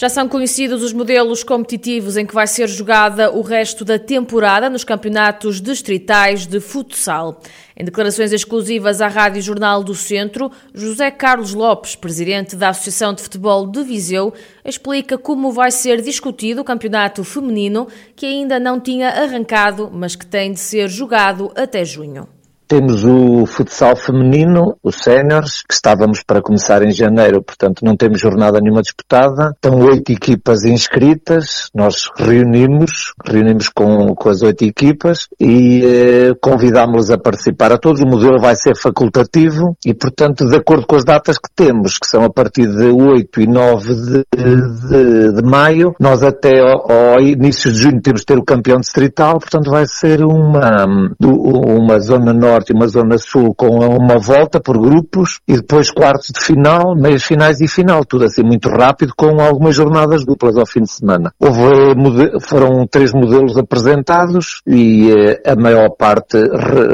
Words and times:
Já 0.00 0.08
são 0.08 0.26
conhecidos 0.26 0.82
os 0.82 0.94
modelos 0.94 1.44
competitivos 1.44 2.16
em 2.16 2.24
que 2.24 2.32
vai 2.32 2.46
ser 2.46 2.66
jogada 2.68 3.30
o 3.30 3.42
resto 3.42 3.84
da 3.84 3.98
temporada 3.98 4.70
nos 4.70 4.82
campeonatos 4.82 5.60
distritais 5.60 6.46
de 6.46 6.58
futsal. 6.58 7.38
Em 7.76 7.84
declarações 7.84 8.32
exclusivas 8.32 9.02
à 9.02 9.08
Rádio 9.08 9.42
Jornal 9.42 9.84
do 9.84 9.94
Centro, 9.94 10.50
José 10.72 11.10
Carlos 11.10 11.52
Lopes, 11.52 11.96
presidente 11.96 12.56
da 12.56 12.70
Associação 12.70 13.12
de 13.12 13.20
Futebol 13.20 13.66
de 13.66 13.82
Viseu, 13.82 14.32
explica 14.64 15.18
como 15.18 15.52
vai 15.52 15.70
ser 15.70 16.00
discutido 16.00 16.62
o 16.62 16.64
campeonato 16.64 17.22
feminino 17.22 17.86
que 18.16 18.24
ainda 18.24 18.58
não 18.58 18.80
tinha 18.80 19.10
arrancado, 19.10 19.90
mas 19.92 20.16
que 20.16 20.24
tem 20.24 20.54
de 20.54 20.60
ser 20.60 20.88
jogado 20.88 21.52
até 21.54 21.84
junho. 21.84 22.26
Temos 22.70 23.04
o 23.04 23.46
futsal 23.46 23.96
feminino, 23.96 24.76
os 24.80 25.02
séniores, 25.02 25.60
que 25.68 25.74
estávamos 25.74 26.22
para 26.22 26.40
começar 26.40 26.84
em 26.84 26.92
janeiro, 26.92 27.42
portanto 27.42 27.84
não 27.84 27.96
temos 27.96 28.20
jornada 28.20 28.60
nenhuma 28.60 28.80
disputada. 28.80 29.50
Estão 29.56 29.76
oito 29.80 30.12
equipas 30.12 30.62
inscritas, 30.62 31.68
nós 31.74 32.08
reunimos, 32.16 33.12
reunimos 33.26 33.68
com, 33.70 34.14
com 34.14 34.28
as 34.28 34.42
oito 34.42 34.64
equipas 34.64 35.26
e 35.40 35.82
eh, 35.84 36.34
convidámos-los 36.40 37.10
a 37.10 37.18
participar 37.18 37.72
a 37.72 37.76
todos. 37.76 38.02
O 38.02 38.06
modelo 38.06 38.38
vai 38.38 38.54
ser 38.54 38.76
facultativo 38.76 39.76
e, 39.84 39.92
portanto, 39.92 40.48
de 40.48 40.54
acordo 40.54 40.86
com 40.86 40.94
as 40.94 41.04
datas 41.04 41.38
que 41.38 41.50
temos, 41.52 41.98
que 41.98 42.06
são 42.06 42.22
a 42.22 42.30
partir 42.30 42.68
de 42.68 42.84
8 42.84 43.40
e 43.40 43.46
9 43.48 43.94
de, 43.94 44.24
de, 44.36 45.32
de 45.34 45.42
maio, 45.42 45.92
nós 45.98 46.22
até 46.22 46.60
ao, 46.60 46.88
ao, 46.88 47.20
início 47.20 47.72
de 47.72 47.82
junho 47.82 48.00
temos 48.00 48.20
de 48.20 48.26
ter 48.26 48.38
o 48.38 48.44
campeão 48.44 48.78
distrital, 48.78 49.40
portanto 49.40 49.72
vai 49.72 49.86
ser 49.88 50.22
uma, 50.22 50.86
uma 51.18 51.98
zona 51.98 52.32
norte 52.32 52.59
Norte 52.60 52.72
e 52.72 52.74
uma 52.74 52.86
Zona 52.86 53.18
Sul 53.18 53.54
com 53.54 53.78
uma 53.78 54.18
volta 54.18 54.60
por 54.60 54.78
grupos 54.78 55.40
e 55.48 55.54
depois 55.54 55.90
quartos 55.90 56.28
de 56.28 56.44
final, 56.44 56.94
meias 56.94 57.24
finais 57.24 57.60
e 57.60 57.66
final, 57.66 58.04
tudo 58.04 58.26
assim 58.26 58.42
muito 58.42 58.68
rápido 58.68 59.12
com 59.16 59.40
algumas 59.40 59.74
jornadas 59.74 60.24
duplas 60.24 60.56
ao 60.56 60.66
fim 60.66 60.82
de 60.82 60.92
semana. 60.92 61.32
Houve, 61.40 62.38
foram 62.42 62.86
três 62.86 63.12
modelos 63.12 63.56
apresentados 63.56 64.60
e 64.66 65.10
eh, 65.10 65.50
a 65.50 65.56
maior 65.56 65.90
parte, 65.90 66.38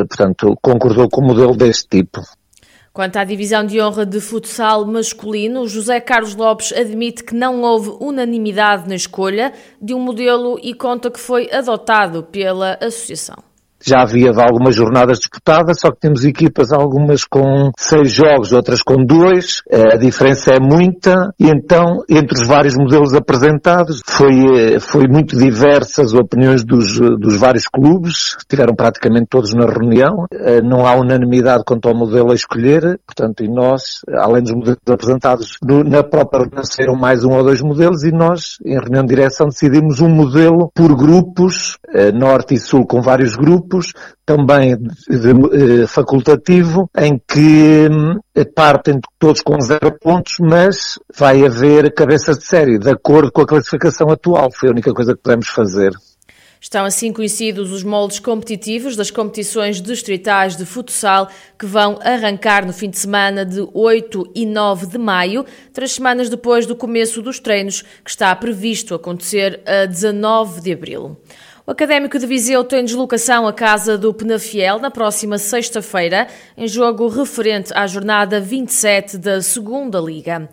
portanto, 0.09 0.57
concordou 0.63 1.09
com 1.09 1.21
o 1.21 1.27
modelo 1.27 1.57
deste 1.57 1.89
tipo. 1.89 2.21
Quanto 2.93 3.17
à 3.17 3.25
divisão 3.25 3.67
de 3.67 3.81
honra 3.81 4.07
de 4.07 4.21
futsal 4.21 4.87
masculino, 4.87 5.67
José 5.67 6.01
Carlos 6.01 6.35
Lopes 6.35 6.73
admite 6.73 7.25
que 7.25 7.35
não 7.35 7.61
houve 7.61 7.91
unanimidade 8.01 8.89
na 8.89 8.95
escolha 8.95 9.53
de 9.83 9.93
um 9.93 10.01
modelo 10.01 10.59
e 10.63 10.73
conta 10.73 11.11
que 11.11 11.21
foi 11.21 11.51
adotado 11.53 12.23
pela 12.23 12.79
associação 12.81 13.37
já 13.85 14.03
havia 14.03 14.31
algumas 14.31 14.75
jornadas 14.75 15.19
disputadas, 15.19 15.81
só 15.81 15.91
que 15.91 16.01
temos 16.01 16.25
equipas, 16.25 16.73
algumas 16.73 17.25
com 17.25 17.71
seis 17.79 18.13
jogos, 18.13 18.53
outras 18.53 18.83
com 18.83 19.05
dois, 19.05 19.63
eh, 19.71 19.95
a 19.95 19.97
diferença 19.97 20.53
é 20.53 20.61
muita, 20.61 21.33
e 21.39 21.49
então, 21.49 22.03
entre 22.09 22.41
os 22.41 22.47
vários 22.47 22.75
modelos 22.77 23.15
apresentados, 23.15 24.01
foi, 24.07 24.75
eh, 24.75 24.81
foi 24.81 25.07
muito 25.09 25.37
diversas 25.37 26.07
as 26.07 26.15
opiniões 26.15 26.65
dos, 26.65 26.99
dos 27.19 27.37
vários 27.37 27.67
clubes, 27.67 28.37
estiveram 28.39 28.75
praticamente 28.75 29.27
todos 29.29 29.53
na 29.55 29.67
reunião, 29.67 30.27
eh, 30.33 30.61
não 30.63 30.87
há 30.87 30.95
unanimidade 30.95 31.65
quanto 31.67 31.89
ao 31.89 31.97
modelo 31.97 32.31
a 32.31 32.35
escolher, 32.35 33.01
portanto, 33.05 33.43
e 33.43 33.49
nós, 33.49 34.03
além 34.15 34.43
dos 34.43 34.53
modelos 34.53 34.79
apresentados, 34.89 35.59
na 35.87 36.05
própria 36.05 36.43
reunião 36.43 36.65
saíram 36.65 36.95
mais 36.95 37.25
um 37.25 37.33
ou 37.33 37.43
dois 37.43 37.61
modelos, 37.61 38.05
e 38.05 38.13
nós, 38.13 38.59
em 38.65 38.79
reunião 38.79 39.03
de 39.03 39.09
direção, 39.09 39.49
decidimos 39.49 40.01
um 40.01 40.09
modelo 40.09 40.71
por 40.75 40.95
grupos, 40.95 41.77
norte 42.15 42.55
e 42.55 42.59
sul 42.59 42.87
com 42.87 43.01
vários 43.01 43.35
grupos, 43.35 43.66
grupos, 43.67 43.93
também 44.25 44.73
eh, 44.73 45.87
facultativo, 45.87 46.89
em 46.97 47.19
que 47.19 47.89
eh, 48.35 48.45
partem 48.45 49.01
todos 49.19 49.43
com 49.43 49.61
zero 49.61 49.99
pontos, 50.01 50.37
mas 50.41 50.99
vai 51.15 51.45
haver 51.45 51.93
cabeças 51.93 52.39
de 52.39 52.47
série, 52.47 52.79
de 52.79 52.91
acordo 52.91 53.33
com 53.33 53.43
a 53.43 53.47
classificação 53.47 54.09
atual. 54.11 54.49
Foi 54.55 54.69
a 54.69 54.73
única 54.73 54.93
coisa 54.93 55.15
que 55.15 55.23
podemos 55.23 55.49
fazer. 55.49 55.93
Estão 56.59 56.87
assim 56.87 57.13
conhecidos 57.13 57.71
os 57.71 57.85
moldes 57.85 58.19
competitivos 58.19 58.97
das 58.97 59.11
competições 59.11 59.81
distritais 59.81 60.57
de 60.57 60.65
futsal 60.65 61.29
que 61.59 61.67
vão 61.67 61.99
arrancar 62.03 62.67
no 62.67 62.73
fim 62.73 62.89
de 62.89 62.99
semana 62.99 63.45
de 63.45 63.65
8 63.75 64.33
e 64.35 64.47
9 64.47 64.87
de 64.87 64.99
maio, 64.99 65.45
três 65.73 65.93
semanas 65.93 66.31
depois 66.31 66.67
do 66.67 66.75
começo 66.75 67.21
dos 67.21 67.39
treinos, 67.39 67.83
que 67.83 68.11
está 68.11 68.35
previsto 68.35 68.95
acontecer 68.95 69.61
a 69.67 69.85
19 69.85 70.63
de 70.63 70.73
abril. 70.73 71.17
O 71.67 71.73
Académico 71.73 72.17
de 72.17 72.29
Viseu 72.29 72.63
tem 72.63 72.85
deslocação 72.85 73.45
à 73.45 73.53
casa 73.53 73.99
do 73.99 74.15
Penafiel 74.15 74.79
na 74.79 74.89
próxima 74.89 75.37
sexta-feira, 75.37 76.29
em 76.57 76.69
jogo 76.69 77.09
referente 77.09 77.73
à 77.75 77.89
jornada 77.89 78.41
27 78.41 79.19
da 79.19 79.43
Segunda 79.43 79.99
Liga. 79.99 80.49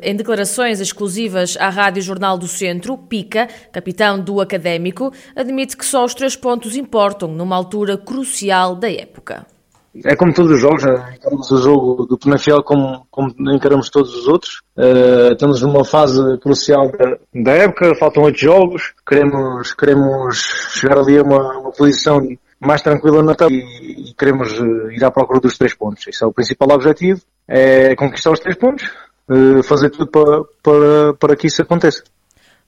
Em 0.00 0.14
declarações 0.14 0.78
exclusivas 0.78 1.56
à 1.58 1.68
Rádio 1.68 2.00
Jornal 2.00 2.38
do 2.38 2.46
Centro, 2.46 2.96
Pica, 2.96 3.48
capitão 3.72 4.20
do 4.20 4.40
Académico, 4.40 5.12
admite 5.34 5.76
que 5.76 5.84
só 5.84 6.04
os 6.04 6.14
três 6.14 6.36
pontos 6.36 6.76
importam 6.76 7.28
numa 7.28 7.56
altura 7.56 7.98
crucial 7.98 8.76
da 8.76 8.88
época 8.88 9.44
é 10.04 10.16
como 10.16 10.32
todos 10.34 10.52
os 10.52 10.60
jogos, 10.60 10.82
né? 10.84 11.14
encaramos 11.16 11.50
o 11.50 11.56
jogo 11.58 12.06
do 12.06 12.18
Penafiel 12.18 12.62
como, 12.62 13.06
como 13.10 13.34
encaramos 13.52 13.90
todos 13.90 14.14
os 14.14 14.28
outros. 14.28 14.62
Uh, 14.76 15.32
estamos 15.32 15.62
numa 15.62 15.84
fase 15.84 16.20
crucial 16.38 16.90
da, 16.92 17.18
da, 17.34 17.52
época, 17.52 17.94
faltam 17.94 18.24
oito 18.24 18.38
jogos, 18.38 18.92
queremos, 19.06 19.72
queremos 19.74 20.36
chegar 20.72 20.98
ali 20.98 21.18
a 21.18 21.22
uma, 21.22 21.58
uma 21.58 21.72
posição 21.72 22.20
mais 22.58 22.82
tranquila 22.82 23.22
na 23.22 23.34
tabela 23.34 23.60
e, 23.60 24.10
e, 24.10 24.14
queremos 24.14 24.58
uh, 24.58 24.90
ir 24.90 25.04
à 25.04 25.10
procura 25.10 25.40
dos 25.40 25.56
três 25.56 25.74
pontos. 25.74 26.06
Esse 26.06 26.24
é 26.24 26.26
o 26.26 26.32
principal 26.32 26.70
objetivo, 26.70 27.20
é 27.48 27.94
conquistar 27.94 28.30
os 28.30 28.40
três 28.40 28.56
pontos, 28.56 28.90
uh, 29.28 29.62
fazer 29.62 29.90
tudo 29.90 30.06
para, 30.08 30.42
para, 30.62 31.14
para 31.14 31.36
que 31.36 31.46
isso 31.46 31.62
aconteça. 31.62 32.02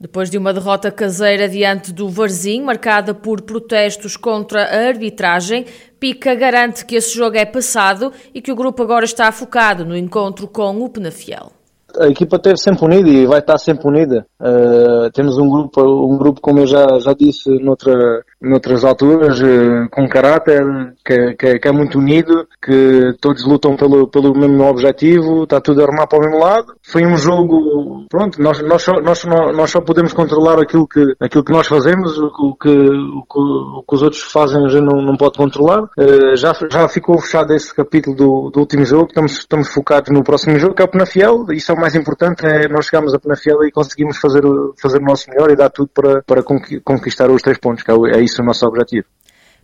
Depois 0.01 0.31
de 0.31 0.39
uma 0.39 0.53
derrota 0.53 0.93
caseira 0.93 1.49
diante 1.49 1.93
do 1.93 2.09
Varzim, 2.09 2.63
marcada 2.63 3.13
por 3.13 3.43
protestos 3.43 4.17
contra 4.17 4.63
a 4.63 4.87
arbitragem, 4.87 5.67
Pica 5.99 6.37
garante 6.37 6.87
que 6.87 6.95
esse 6.95 7.17
jogo 7.17 7.37
é 7.37 7.45
passado 7.45 8.13
e 8.33 8.41
que 8.41 8.53
o 8.53 8.57
grupo 8.57 8.81
agora 8.83 9.05
está 9.05 9.33
focado 9.33 9.85
no 9.85 9.97
encontro 9.97 10.47
com 10.47 10.81
o 10.81 10.89
Penafiel 10.89 11.51
a 11.99 12.07
equipa 12.07 12.37
esteve 12.37 12.59
sempre 12.59 12.85
unida 12.85 13.09
e 13.09 13.27
vai 13.27 13.41
estar 13.41 13.59
sempre 13.59 13.89
unida. 13.89 14.27
Uh, 14.41 15.11
temos 15.13 15.39
um 15.39 15.49
grupo, 15.49 15.81
um 15.83 16.19
grupo, 16.19 16.41
como 16.41 16.61
eu 16.61 16.67
já, 16.67 16.99
já 17.01 17.13
disse 17.13 17.51
noutra, 17.59 18.25
noutras 18.41 18.85
alturas, 18.85 19.41
uh, 19.41 19.89
com 19.91 20.09
caráter, 20.09 20.63
que, 21.05 21.35
que, 21.35 21.59
que, 21.59 21.69
é 21.69 21.73
muito 21.73 21.99
unido, 21.99 22.47
que 22.63 23.15
todos 23.21 23.45
lutam 23.45 23.77
pelo, 23.77 24.07
pelo 24.09 24.33
mesmo 24.33 24.65
objetivo, 24.65 25.43
está 25.43 25.61
tudo 25.61 25.81
a 25.81 25.85
armar 25.85 26.07
para 26.07 26.19
o 26.19 26.23
mesmo 26.23 26.39
lado. 26.39 26.75
Foi 26.83 27.05
um 27.05 27.17
jogo, 27.17 28.07
pronto, 28.09 28.41
nós, 28.41 28.61
nós, 28.63 28.83
só, 28.83 29.01
nós, 29.01 29.25
nós 29.25 29.71
só 29.71 29.81
podemos 29.81 30.13
controlar 30.13 30.61
aquilo 30.61 30.87
que, 30.87 31.15
aquilo 31.21 31.45
que 31.45 31.53
nós 31.53 31.67
fazemos, 31.67 32.19
o 32.19 32.31
que, 32.31 32.43
o 32.43 32.55
que, 32.55 33.39
o 33.39 33.85
que 33.89 33.95
os 33.95 34.03
outros 34.03 34.23
fazem 34.23 34.65
a 34.65 34.69
gente 34.69 34.85
não, 34.85 35.03
não 35.03 35.17
pode 35.17 35.37
controlar. 35.37 35.83
Uh, 35.99 36.37
já, 36.37 36.53
já 36.71 36.89
ficou 36.89 37.21
fechado 37.21 37.53
esse 37.55 37.75
capítulo 37.75 38.15
do, 38.15 38.51
do 38.51 38.61
último 38.61 38.85
jogo, 38.85 39.07
estamos, 39.09 39.33
estamos 39.33 39.69
focados 39.69 40.11
no 40.13 40.23
próximo 40.23 40.59
jogo, 40.59 40.75
que 40.75 40.83
é 40.83 40.85
o 40.85 40.89
Penafiel, 40.89 41.47
isso 41.51 41.73
é 41.73 41.75
o 41.75 41.81
mais 41.81 41.95
importante, 41.95 42.47
é 42.47 42.69
nós 42.69 42.87
chegamos 42.87 43.13
a 43.15 43.19
Penafiel 43.19 43.65
e 43.65 43.73
conseguimos 43.73 44.17
fazer, 44.19 44.43
fazer 44.81 44.99
o 44.99 45.05
nosso 45.05 45.29
melhor 45.31 45.51
e 45.51 45.57
dar 45.57 45.71
tudo 45.71 45.91
para, 45.93 46.23
para 46.23 46.43
conquistar 46.85 47.31
os 47.31 47.43
três 47.43 47.59
pontos, 47.59 47.83
que 47.83 47.91
é, 47.91 47.95
é 47.95 48.28
isso 48.29 48.43
o 48.43 48.45
nosso 48.45 48.67
objetivo. 48.67 49.07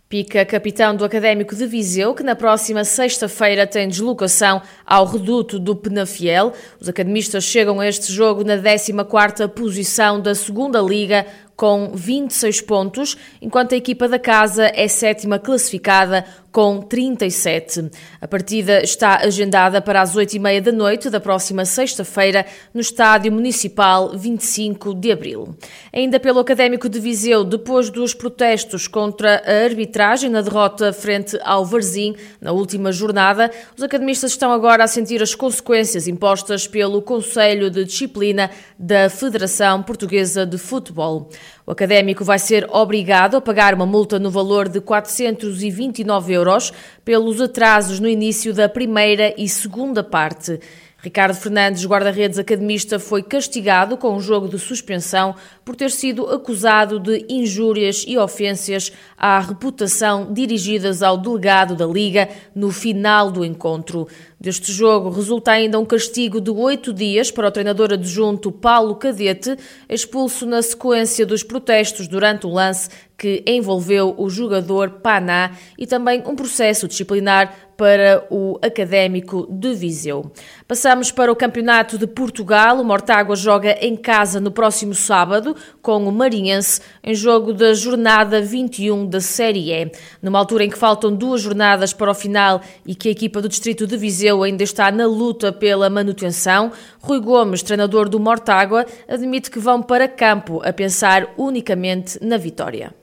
Pica, 0.07 0.45
capitão 0.45 0.95
do 0.95 1.03
Académico 1.03 1.55
de 1.55 1.65
Viseu, 1.65 2.13
que 2.13 2.21
na 2.21 2.35
próxima 2.35 2.83
sexta-feira 2.83 3.65
tem 3.65 3.89
deslocação 3.89 4.61
ao 4.85 5.03
reduto 5.03 5.57
do 5.57 5.75
Penafiel. 5.75 6.53
Os 6.79 6.87
academistas 6.87 7.43
chegam 7.43 7.79
a 7.79 7.87
este 7.87 8.13
jogo 8.13 8.43
na 8.43 8.55
14ª 8.55 9.47
posição 9.49 10.21
da 10.21 10.35
Segunda 10.35 10.79
Liga, 10.79 11.25
com 11.55 11.91
26 11.93 12.61
pontos, 12.61 13.17
enquanto 13.41 13.73
a 13.73 13.77
equipa 13.77 14.07
da 14.07 14.19
casa 14.19 14.71
é 14.73 14.87
sétima 14.87 15.39
classificada 15.39 16.25
com 16.55 16.79
37. 16.79 17.91
A 18.21 18.29
partida 18.29 18.81
está 18.81 19.17
agendada 19.17 19.81
para 19.81 20.01
as 20.01 20.15
8h30 20.15 20.61
da 20.61 20.71
noite 20.71 21.09
da 21.09 21.19
próxima 21.19 21.65
sexta-feira 21.65 22.45
no 22.73 22.79
Estádio 22.79 23.29
Municipal 23.29 24.17
25 24.17 24.93
de 24.93 25.11
Abril. 25.11 25.53
Ainda 25.91 26.17
pelo 26.17 26.39
Académico 26.39 26.87
de 26.87 26.97
Viseu, 26.97 27.43
depois 27.43 27.89
dos 27.89 28.13
protestos 28.13 28.87
contra 28.87 29.43
a 29.45 29.65
arbitragem 29.65 30.29
na 30.29 30.39
derrota 30.39 30.93
frente 30.93 31.37
ao 31.43 31.65
Varzim 31.65 32.15
na 32.39 32.53
última 32.53 32.89
jornada, 32.89 33.51
os 33.75 33.83
academistas 33.83 34.31
estão 34.31 34.53
agora 34.53 34.85
a 34.85 34.87
sentir 34.87 35.21
as 35.21 35.35
consequências 35.35 36.07
impostas 36.07 36.65
pelo 36.65 37.01
Conselho 37.01 37.69
de 37.69 37.83
Disciplina 37.83 38.49
da 38.79 39.09
Federação 39.09 39.83
Portuguesa 39.83 40.45
de 40.45 40.57
Futebol. 40.57 41.29
O 41.65 41.71
académico 41.71 42.23
vai 42.23 42.39
ser 42.39 42.67
obrigado 42.69 43.35
a 43.37 43.41
pagar 43.41 43.73
uma 43.73 43.85
multa 43.85 44.19
no 44.19 44.29
valor 44.29 44.69
de 44.69 44.79
429 44.79 46.33
euros 46.33 46.71
pelos 47.03 47.41
atrasos 47.41 47.99
no 47.99 48.07
início 48.07 48.53
da 48.53 48.69
primeira 48.69 49.33
e 49.37 49.47
segunda 49.49 50.03
parte. 50.03 50.59
Ricardo 51.05 51.35
Fernandes, 51.35 51.85
guarda-redes 51.85 52.39
academista, 52.39 52.97
foi 52.97 53.21
castigado 53.21 53.95
com 53.95 54.15
um 54.15 54.19
jogo 54.19 54.49
de 54.49 54.57
suspensão 54.57 55.35
por 55.63 55.75
ter 55.75 55.91
sido 55.91 56.25
acusado 56.25 56.99
de 56.99 57.27
injúrias 57.29 58.03
e 58.07 58.17
ofensas 58.17 58.91
à 59.15 59.39
reputação 59.39 60.33
dirigidas 60.33 61.03
ao 61.03 61.15
delegado 61.15 61.75
da 61.75 61.85
Liga 61.85 62.27
no 62.55 62.71
final 62.71 63.29
do 63.29 63.45
encontro. 63.45 64.07
Deste 64.39 64.71
jogo 64.71 65.11
resulta 65.11 65.51
ainda 65.51 65.79
um 65.79 65.85
castigo 65.85 66.41
de 66.41 66.49
oito 66.49 66.91
dias 66.91 67.29
para 67.29 67.47
o 67.47 67.51
treinador 67.51 67.93
adjunto 67.93 68.51
Paulo 68.51 68.95
Cadete, 68.95 69.55
expulso 69.87 70.45
na 70.47 70.61
sequência 70.63 71.23
dos 71.23 71.43
protestos 71.43 72.07
durante 72.07 72.47
o 72.47 72.49
lance 72.49 72.89
que 73.17 73.43
envolveu 73.47 74.13
o 74.17 74.29
jogador 74.29 74.89
Paná 75.01 75.51
e 75.77 75.87
também 75.87 76.21
um 76.27 76.35
processo 76.35 76.87
disciplinar 76.87 77.64
para 77.77 78.25
o 78.29 78.57
Académico 78.61 79.47
de 79.49 79.73
Viseu. 79.73 80.31
Passamos 80.67 81.11
para 81.11 81.31
o 81.31 81.35
Campeonato 81.35 81.97
de 81.97 82.07
Portugal. 82.07 82.79
O 82.79 82.83
Mortágua 82.83 83.35
joga 83.35 83.77
em 83.81 83.95
casa 83.95 84.39
no 84.39 84.51
próximo 84.51 84.93
sábado 84.93 85.55
com 85.81 86.07
o 86.07 86.11
Marinhense 86.11 86.81
em 87.03 87.13
jogo 87.13 87.53
da 87.53 87.73
jornada 87.73 88.41
21 88.41 89.07
da 89.07 89.19
Série 89.19 89.71
E. 89.71 89.91
Numa 90.21 90.39
altura 90.39 90.65
em 90.65 90.69
que 90.69 90.77
faltam 90.77 91.13
duas 91.13 91.41
jornadas 91.41 91.93
para 91.93 92.11
o 92.11 92.15
final 92.15 92.61
e 92.85 92.95
que 92.95 93.09
a 93.09 93.11
equipa 93.11 93.41
do 93.41 93.49
Distrito 93.49 93.85
de 93.85 93.97
Viseu 93.97 94.43
ainda 94.43 94.63
está 94.63 94.91
na 94.91 95.05
luta 95.05 95.51
pela 95.51 95.89
manutenção, 95.89 96.71
Rui 96.99 97.19
Gomes, 97.19 97.61
treinador 97.61 98.09
do 98.09 98.19
Mortágua, 98.19 98.85
admite 99.07 99.51
que 99.51 99.59
vão 99.59 99.81
para 99.81 100.07
campo 100.07 100.61
a 100.63 100.73
pensar 100.73 101.33
unicamente 101.37 102.17
na 102.21 102.37
vitória. 102.37 102.93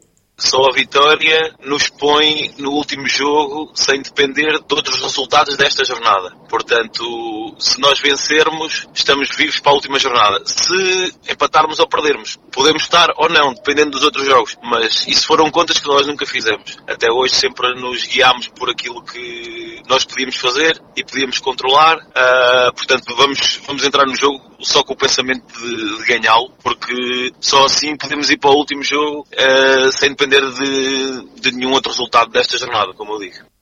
Só 0.43 0.59
a 0.69 0.73
vitória 0.73 1.55
nos 1.65 1.89
põe 1.89 2.53
no 2.59 2.73
último 2.73 3.09
jogo 3.09 3.71
sem 3.77 4.03
depender 4.03 4.55
de 4.55 4.65
todos 4.65 4.93
os 4.97 5.01
resultados 5.01 5.57
desta 5.57 5.85
jornada. 5.85 6.33
Portanto, 6.49 7.55
se 7.61 7.81
nós 7.81 8.01
vencermos, 8.01 8.89
estamos 8.93 9.29
vivos 9.37 9.61
para 9.61 9.71
a 9.71 9.75
última 9.77 10.01
jornada. 10.01 10.43
Se 10.45 11.15
empatarmos 11.31 11.79
ou 11.79 11.89
perdermos, 11.89 12.41
podemos 12.51 12.83
estar 12.83 13.09
ou 13.17 13.29
não, 13.29 13.55
dependendo 13.55 13.93
dos 13.93 14.03
outros 14.03 14.27
jogos. 14.27 14.59
Mas 14.65 15.07
isso 15.07 15.29
foram 15.29 15.49
contas 15.49 15.79
que 15.79 15.87
nós 15.87 16.09
nunca 16.09 16.27
fizemos. 16.27 16.77
Até 16.89 17.09
hoje 17.09 17.37
sempre 17.37 17.81
nos 17.81 18.05
guiámos 18.05 18.49
por 18.49 18.69
aquilo 18.69 19.01
que 19.05 19.81
nós 19.89 20.05
podíamos 20.05 20.37
fazer 20.37 20.83
e 20.97 21.05
podíamos 21.05 21.39
controlar. 21.39 21.99
Uh, 21.99 22.75
portanto, 22.75 23.15
vamos, 23.17 23.61
vamos 23.65 23.85
entrar 23.85 24.07
no 24.07 24.17
jogo 24.17 24.53
só 24.61 24.83
com 24.83 24.95
o 24.95 24.97
pensamento 24.97 25.45
de, 25.61 25.99
de 25.99 26.05
ganhá-lo, 26.05 26.51
porque 26.63 27.33
só 27.41 27.65
assim 27.67 27.97
podemos 27.97 28.31
ir 28.31 28.39
para 28.39 28.51
o 28.51 28.57
último 28.57 28.83
jogo 28.83 29.27
uh, 29.33 29.93
sem 29.93 30.11
depender 30.11 30.32
de, 30.41 31.41
de 31.41 31.53
nenhum 31.53 31.73
outro 31.73 31.91
resultado 31.91 32.31
desta 32.31 32.57
jornada, 32.57 32.93
como 32.95 33.13
eu 33.15 33.19
digo. 33.19 33.53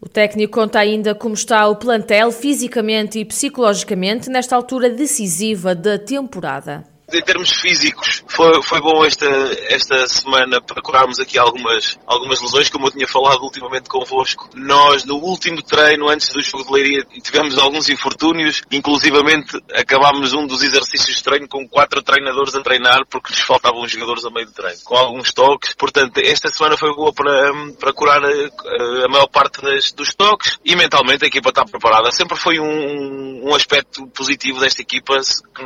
O 0.00 0.08
técnico 0.08 0.54
conta 0.54 0.78
ainda 0.78 1.14
como 1.14 1.34
está 1.34 1.68
o 1.68 1.76
plantel 1.76 2.32
fisicamente 2.32 3.18
e 3.18 3.24
psicologicamente 3.24 4.30
nesta 4.30 4.56
altura 4.56 4.88
decisiva 4.88 5.74
da 5.74 5.98
temporada 5.98 6.84
em 7.12 7.22
termos 7.22 7.50
físicos, 7.50 8.22
foi, 8.28 8.62
foi 8.62 8.80
bom 8.80 9.04
esta, 9.04 9.26
esta 9.68 10.06
semana 10.06 10.60
para 10.60 10.82
curarmos 10.82 11.18
aqui 11.18 11.38
algumas, 11.38 11.98
algumas 12.06 12.40
lesões, 12.40 12.68
como 12.68 12.86
eu 12.86 12.90
tinha 12.90 13.08
falado 13.08 13.42
ultimamente 13.42 13.88
convosco. 13.88 14.48
Nós, 14.54 15.04
no 15.04 15.16
último 15.16 15.62
treino, 15.62 16.08
antes 16.08 16.32
do 16.32 16.42
jogo 16.42 16.64
de 16.64 16.72
Leiria, 16.72 17.04
tivemos 17.22 17.58
alguns 17.58 17.88
infortúnios, 17.88 18.62
inclusivamente 18.70 19.60
acabámos 19.74 20.32
um 20.32 20.46
dos 20.46 20.62
exercícios 20.62 21.16
de 21.16 21.22
treino 21.22 21.48
com 21.48 21.68
quatro 21.68 22.02
treinadores 22.02 22.54
a 22.54 22.62
treinar, 22.62 23.04
porque 23.08 23.32
lhes 23.32 23.42
faltavam 23.42 23.86
jogadores 23.88 24.24
a 24.24 24.30
meio 24.30 24.46
de 24.46 24.52
treino, 24.52 24.78
com 24.84 24.96
alguns 24.96 25.32
toques. 25.32 25.74
Portanto, 25.74 26.18
esta 26.18 26.48
semana 26.48 26.76
foi 26.76 26.94
boa 26.94 27.12
para, 27.12 27.52
para 27.78 27.92
curar 27.92 28.22
a, 28.24 29.04
a 29.04 29.08
maior 29.08 29.28
parte 29.28 29.60
das, 29.62 29.92
dos 29.92 30.14
toques 30.14 30.58
e 30.64 30.76
mentalmente 30.76 31.24
a 31.24 31.28
equipa 31.28 31.48
está 31.48 31.64
preparada. 31.64 32.10
Sempre 32.12 32.36
foi 32.36 32.60
um, 32.60 33.48
um 33.48 33.54
aspecto 33.54 34.06
positivo 34.08 34.60
desta 34.60 34.82
equipa, 34.82 35.20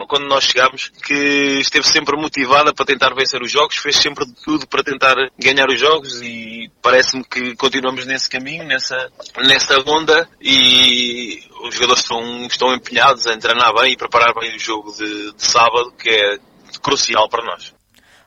quando 0.08 0.26
nós 0.26 0.44
chegamos, 0.44 0.90
que 1.04 1.33
esteve 1.60 1.86
sempre 1.86 2.16
motivada 2.16 2.72
para 2.72 2.86
tentar 2.86 3.14
vencer 3.14 3.40
os 3.42 3.50
jogos, 3.50 3.76
fez 3.76 3.96
sempre 3.96 4.24
tudo 4.44 4.66
para 4.66 4.82
tentar 4.82 5.14
ganhar 5.38 5.68
os 5.68 5.78
jogos 5.78 6.20
e 6.22 6.70
parece-me 6.82 7.24
que 7.24 7.54
continuamos 7.56 8.04
nesse 8.06 8.28
caminho, 8.28 8.64
nessa, 8.64 9.10
nessa 9.38 9.78
onda 9.86 10.28
e 10.40 11.42
os 11.62 11.74
jogadores 11.74 12.02
estão, 12.02 12.46
estão 12.46 12.74
empenhados 12.74 13.26
a 13.26 13.36
treinar 13.36 13.72
bem 13.74 13.92
e 13.92 13.96
preparar 13.96 14.34
bem 14.34 14.54
o 14.54 14.58
jogo 14.58 14.92
de, 14.92 15.32
de 15.32 15.42
sábado, 15.42 15.92
que 15.92 16.10
é 16.10 16.38
crucial 16.82 17.28
para 17.28 17.44
nós. 17.44 17.74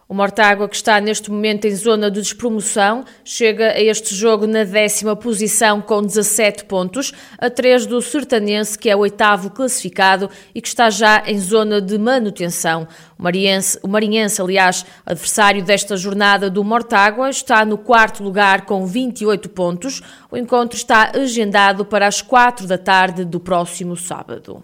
O 0.10 0.14
Mortágua, 0.14 0.70
que 0.70 0.76
está 0.78 1.02
neste 1.02 1.30
momento 1.30 1.66
em 1.66 1.76
zona 1.76 2.10
de 2.10 2.22
despromoção, 2.22 3.04
chega 3.26 3.72
a 3.72 3.82
este 3.82 4.16
jogo 4.16 4.48
na 4.48 4.64
décima 4.64 5.18
posição 5.18 5.82
com 5.82 6.02
17 6.02 6.64
pontos, 6.64 7.12
a 7.38 7.50
3 7.50 7.86
do 7.86 8.02
Sertanense, 8.02 8.80
que 8.80 8.90
é 8.90 8.96
o 8.96 9.00
oitavo 9.00 9.50
classificado 9.50 10.30
e 10.56 10.62
que 10.62 10.68
está 10.70 10.90
já 10.90 11.24
em 11.28 11.38
zona 11.38 11.82
de 11.82 11.98
manutenção. 11.98 12.88
O 13.20 13.24
Marinhense, 13.24 13.78
o 13.84 13.88
Marinhense 13.90 14.42
aliás, 14.42 14.86
adversário 15.06 15.62
desta 15.62 15.98
jornada 15.98 16.50
do 16.50 16.64
Mortágua, 16.64 17.30
está 17.30 17.66
no 17.66 17.78
quarto 17.78 18.24
lugar 18.24 18.62
com 18.62 18.86
28 18.86 19.50
pontos. 19.50 20.02
O 20.32 20.38
encontro 20.38 20.78
está 20.78 21.12
agendado 21.14 21.84
para 21.84 22.08
as 22.08 22.22
4 22.22 22.66
da 22.66 22.78
tarde 22.78 23.26
do 23.26 23.42
próximo 23.42 23.98
sábado. 23.98 24.64